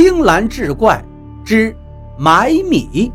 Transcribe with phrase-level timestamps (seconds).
[0.00, 1.04] 青蓝志怪
[1.44, 1.76] 之
[2.16, 3.10] 买米。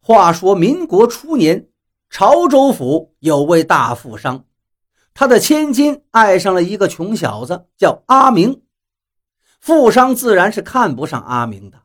[0.00, 1.66] 话说民国初年，
[2.08, 4.44] 潮州府有位大富商，
[5.12, 8.62] 他的千金爱上了一个穷小子，叫阿明。
[9.60, 11.76] 富商自然是看不上阿明的，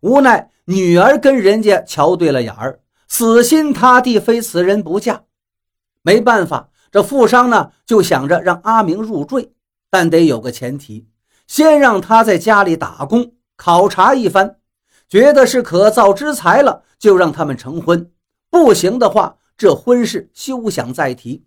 [0.00, 2.80] 无奈女儿跟人家瞧对了眼儿。
[3.14, 5.24] 死心塌地，非此人不嫁。
[6.00, 9.52] 没办法，这富商呢就想着让阿明入赘，
[9.90, 11.06] 但得有个前提，
[11.46, 14.56] 先让他在家里打工考察一番，
[15.10, 18.10] 觉得是可造之材了，就让他们成婚。
[18.48, 21.44] 不行的话，这婚事休想再提。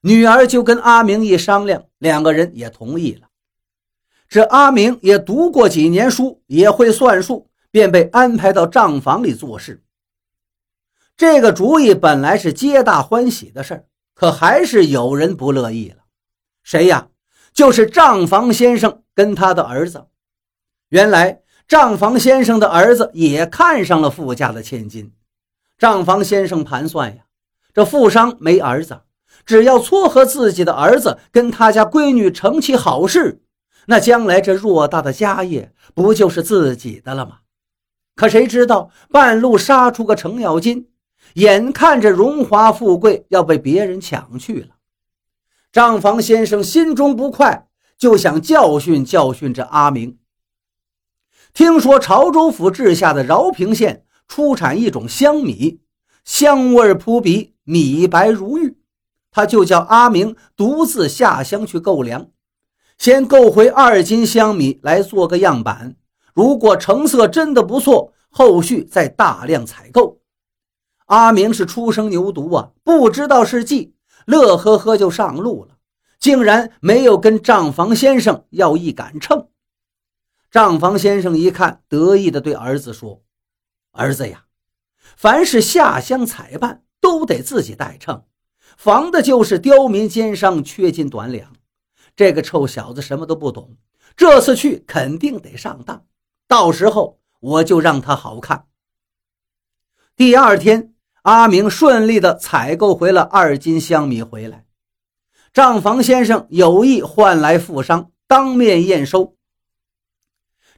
[0.00, 3.28] 女儿就跟阿明一商量，两个人也同意了。
[4.30, 9.83] 这阿明也读过几年书，也会算数，便被安排到账房里做事。
[11.16, 15.98] 这个主意本来是皆大欢喜的事儿，可还是有人不乐意了。
[16.62, 17.08] 谁呀？
[17.52, 20.06] 就是账房先生跟他的儿子。
[20.88, 25.12] 原来账房先生的儿子也看上了富家的千金。
[25.78, 27.22] 账房先生盘算呀，
[27.72, 29.02] 这富商没儿子，
[29.46, 33.40] 只要撮合自己的儿子跟他家闺女成其好事，
[33.86, 37.38] 那将来这偌大的家业不就是自己的了吗？
[38.16, 40.88] 可谁知道半路杀出个程咬金。
[41.34, 44.76] 眼看着荣华富贵要被别人抢去了，
[45.72, 47.66] 账房先生心中不快，
[47.98, 50.18] 就想教训教训这阿明。
[51.52, 55.80] 听说潮州府治下的饶平县出产一种香米，
[56.24, 58.78] 香味扑鼻，米白如玉，
[59.32, 62.28] 他就叫阿明独自下乡去购粮，
[62.96, 65.96] 先购回二斤香米来做个样板，
[66.32, 70.20] 如果成色真的不错，后续再大量采购。
[71.06, 75.76] 阿明是初生牛犊啊，不知道是计，乐呵呵就上路了，
[76.18, 79.48] 竟然没有跟账房先生要一杆秤。
[80.50, 83.22] 账房先生一看，得意的对儿子说
[83.92, 84.46] ：“儿子呀，
[85.14, 88.24] 凡是下乡采办，都得自己带秤，
[88.78, 91.52] 防的就是刁民奸商缺斤短两。
[92.16, 93.76] 这个臭小子什么都不懂，
[94.16, 96.06] 这次去肯定得上当，
[96.48, 98.64] 到时候我就让他好看。”
[100.16, 100.93] 第二天。
[101.24, 104.66] 阿明顺利地采购回了二斤香米回来，
[105.54, 109.34] 账房先生有意换来富商当面验收。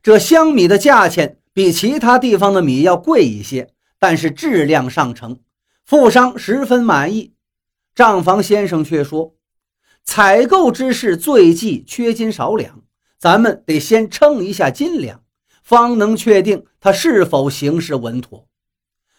[0.01, 5.41] 这香米的价钱比其他地方的米要贵一些，但是质量上乘，
[5.84, 7.34] 富商十分满意。
[7.93, 9.34] 账房先生却说
[10.05, 12.84] ：“采购之事最忌缺斤少两，
[13.19, 15.25] 咱们得先称一下斤两，
[15.65, 18.47] 方能确定他是否行事稳妥。”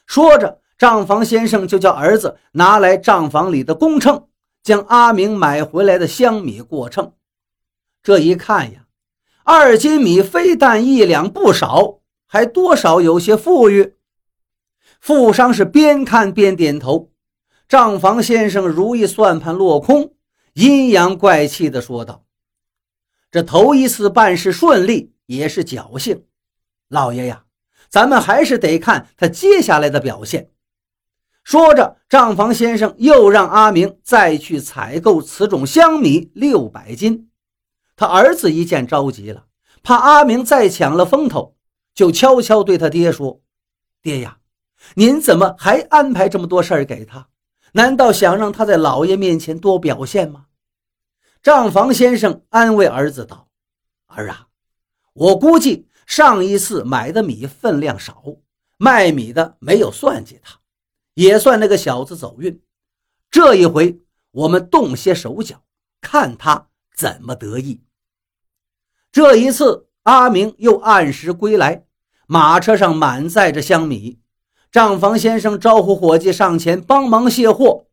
[0.07, 0.61] 说着。
[0.77, 4.27] 账房先生就叫儿子拿来账房里的公秤，
[4.61, 7.13] 将阿明买回来的香米过秤。
[8.03, 8.85] 这一看呀，
[9.43, 13.95] 二斤米非但一两不少，还多少有些富裕。
[15.01, 17.11] 富商是边看边点头。
[17.67, 20.13] 账房先生如意算盘落空，
[20.53, 22.23] 阴阳怪气地说道
[23.29, 26.23] ：“这头一次办事顺利，也是侥幸。
[26.87, 27.43] 老爷呀，
[27.89, 30.51] 咱们还是得看他接下来的表现。”
[31.47, 37.29] 说着，账房先生又让阿明再去采购此种香米六百斤。
[37.95, 39.45] 他儿子一见着急了，
[39.81, 41.55] 怕阿明再抢了风头，
[41.93, 43.39] 就悄悄对他爹说
[44.03, 44.39] ：“爹呀，
[44.95, 47.29] 您怎么还安排这么多事儿给他？
[47.71, 50.47] 难道想让他在老爷面前多表现吗？”
[51.41, 53.47] 账房先生安慰儿子道
[54.07, 54.47] ：“儿啊，
[55.13, 58.21] 我估计上一次买的米分量少，
[58.75, 60.53] 卖米的没有算计他。”
[61.17, 62.61] 也算那个小子走运，
[63.31, 65.63] 这一回我们动些手脚，
[65.99, 67.81] 看他怎么得意。
[69.11, 71.85] 这一次，阿明又按时归来，
[72.27, 74.19] 马车上满载着香米。
[74.71, 77.87] 账房先生招呼伙计上前帮忙卸货。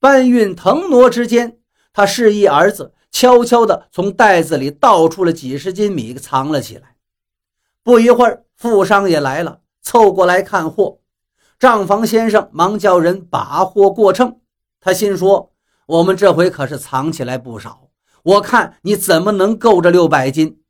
[0.00, 1.60] 搬运腾挪之间，
[1.92, 6.96] 他示意儿子悄悄地从袋子里倒出了几十斤米，藏了起来。
[7.84, 10.98] 不一会儿，富商也来了，凑过来看货。
[11.60, 14.40] 账房先生忙叫人把货过秤，
[14.80, 15.52] 他心说
[15.86, 17.90] ：“我们这回可是藏起来不少，
[18.22, 20.62] 我看你怎么能够这六百斤？”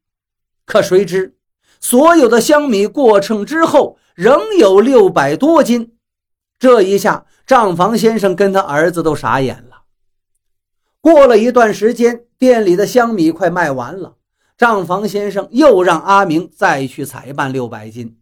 [0.67, 1.37] 可谁知，
[1.79, 5.95] 所有的香米过秤之后，仍有六百多斤。
[6.59, 9.85] 这一下，账房先生跟他儿子都傻眼了。
[11.01, 14.17] 过了一段时间，店里的香米快卖完了，
[14.59, 18.20] 账房先生又让阿明再去采办六百斤。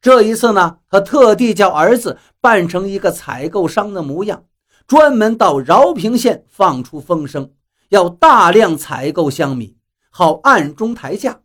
[0.00, 4.44] 这一次呢，他特地叫儿子扮成一个采购商的模样，
[4.86, 7.52] 专门到饶平县放出风声，
[7.90, 9.76] 要大量采购香米，
[10.10, 11.40] 好暗中抬价。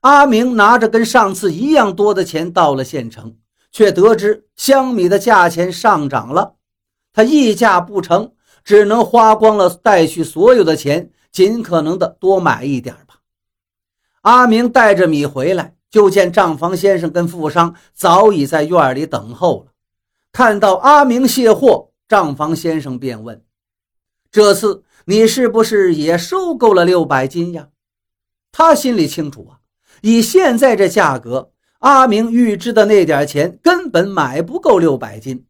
[0.00, 3.36] 阿明拿着跟上次一样多的钱到了县城，
[3.70, 6.54] 却得知香米的价钱上涨了，
[7.12, 8.32] 他议价不成，
[8.64, 13.16] 只能花光了带去所有的钱，尽可能的多买一点吧。
[14.22, 19.72] 阿明带着米回来，就见账房先生跟富商早已在院里等候了。
[20.32, 23.42] 看到阿明卸货，账房先生便问
[24.30, 27.68] ：“这次你是不是也收购了六百斤呀？”
[28.52, 29.58] 他心里清楚啊。
[30.02, 31.50] 以现在这价格，
[31.80, 35.46] 阿明预支的那点钱根本买不够六百斤。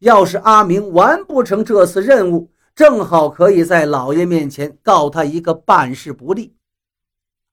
[0.00, 6.56] 要是阿明完不成这次任务，正好可以在老爷面前告他一个办事不力。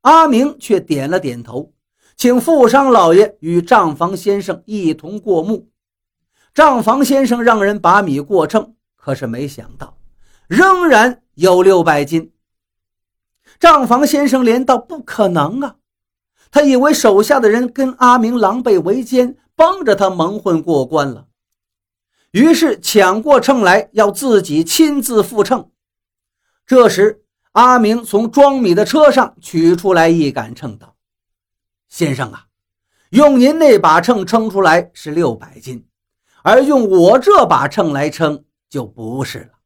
[0.02, 1.74] 阿明却点了点头，
[2.22, 5.72] 请富商老爷与账房先生一同过目。
[6.54, 9.98] 账房先生让人把米过秤，可是没想到，
[10.48, 12.32] 仍然有六百斤。
[13.60, 15.78] 账房先生连道：“不可能啊！”
[16.52, 21.26] 他以为手下的人跟阿明狼狈为奸，帮着他蒙混过关了，
[22.30, 25.72] 于是抢过秤来，要自己亲自付秤。
[26.68, 27.24] 这时，
[27.54, 30.91] 阿明从装米的车上取出来一杆秤，道
[31.92, 32.48] ：“先生啊，
[33.10, 35.86] 用您那把秤称出来是六百斤，
[36.42, 39.60] 而用我这把秤来称就不是了。”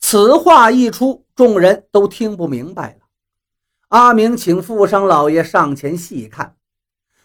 [0.00, 3.06] 此话一出，众人都听不明白了。
[3.88, 6.56] 阿明请富商老爷上前细看，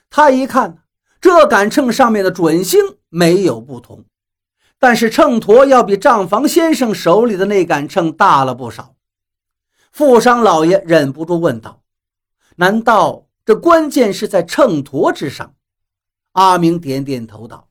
[0.09, 0.83] 他一看，
[1.21, 4.03] 这杆秤上面的准星没有不同，
[4.79, 8.95] 但是秤砣要比账房先生手里的那杆秤大了不少。
[9.93, 11.83] 富商老爷忍不住问道
[12.57, 15.55] ：“难道这关键是在秤砣之上？”
[16.33, 17.69] 阿明点点头道：“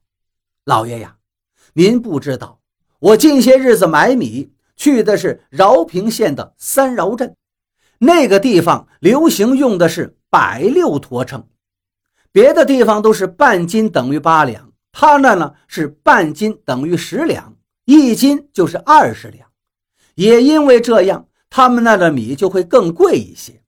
[0.65, 1.17] 老爷呀，
[1.75, 2.61] 您不知道，
[2.99, 7.37] 我近些日子买米去的是饶平县的三饶镇。”
[7.99, 11.47] 那个地方流行用的是百六砣秤，
[12.33, 19.49] 别的地方都是半斤等于八两，他那呢是半斤等于十两，一斤就是二十两。
[20.17, 23.62] 也因为这样，他们那的米就会更贵一些。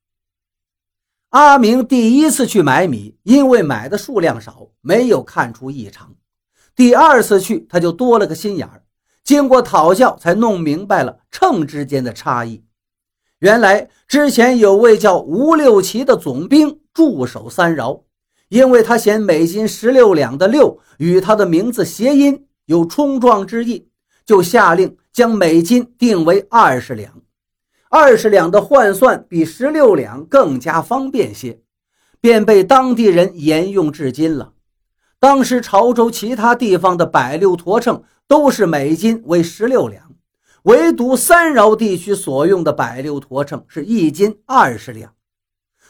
[1.35, 6.15] 阿明第一次去买米，因为买的数量少，没有看出异常。
[6.77, 8.85] 第二次去，他就多了个心眼儿，
[9.25, 12.63] 经过讨教，才弄明白了秤之间的差异。
[13.41, 18.05] 原来之前有位叫吴六奇的总兵驻守三饶，
[18.49, 23.89] 因为他嫌每斤十六两的“六”与他的名字谐音有冲撞之意，
[24.25, 27.24] 就下令将每斤定为二十两。
[27.97, 31.61] 二十两的换算比十六两更加方便些，
[32.21, 34.55] 便被当地人沿用至今了。
[35.21, 40.11] 当时潮州其他地方的百六砣秤都是每斤为十六两。
[40.65, 45.15] 唯独三饶地区所用的百六砣秤是一斤二十两，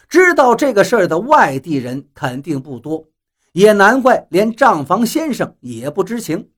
[0.07, 3.07] 知道这个事儿的外地人肯定不多，
[3.53, 6.49] 也难怪连账房先生也不知情。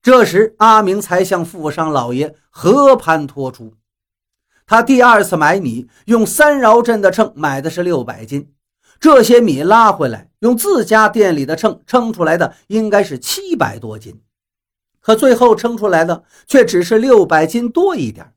[0.00, 3.74] 这时，阿明才向富商老爷和盘托出，
[4.66, 8.52] 他第二次买米用三饶镇的秤买的是六百斤，
[8.98, 14.20] 这些米拉回来用自家店里的秤称出来的应该是七百多斤。
[15.00, 18.32] 可最后称出来的却只是六百斤多一点，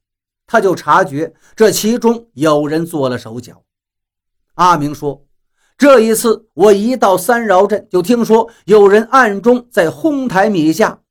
[0.48, 3.62] 他就察觉这其中有人做了手脚。
[4.56, 5.26] 阿明说
[5.78, 11.02] ：“这一次我一到三饶镇，就听说有人暗中在哄抬米价，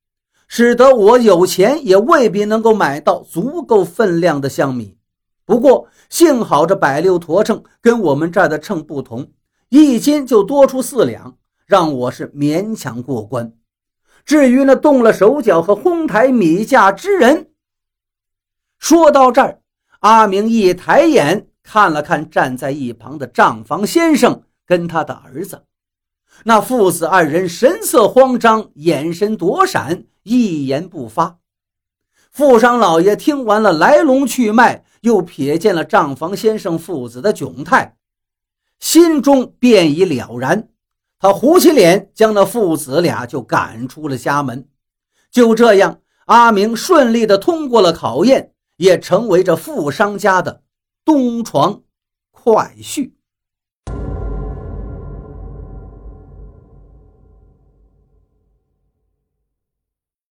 [0.49, 4.97] 使得我有钱也未必能够买到足够分量的香米。
[5.45, 9.31] 不过幸好这百六砣秤跟我们这儿的秤不同，
[9.69, 11.37] 一斤就多出四两，
[11.67, 13.53] 让我是勉强过关。”
[14.25, 17.51] 至于那动了手脚和哄抬米价之人，
[18.79, 19.61] 说到这儿，
[20.01, 25.65] 阿明一抬眼看了看站在一旁的账房先生跟他的儿子，
[26.45, 31.37] 那父子二人神色慌张，眼神躲闪，一言不发。
[32.31, 37.95] 富商老爷听完了来龙去脉，又瞥见了账房先生父子的窘态，
[38.81, 40.71] 心中便已了然。
[41.19, 44.67] 他胡起脸，将那父子俩就赶出了家门。
[45.31, 50.63] 就这样，阿明顺利地通过了考验，也成为这富商家的
[51.05, 51.83] 东床
[52.31, 53.13] 快婿。